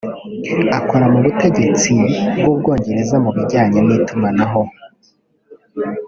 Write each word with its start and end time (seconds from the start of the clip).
akora 0.77 1.05
mu 1.13 1.19
butegetsi 1.25 1.91
bw’Ubwongereza 2.37 3.15
mu 3.17 3.21
mu 3.23 3.31
bijyanye 3.37 3.79
n’itumanako 3.83 4.61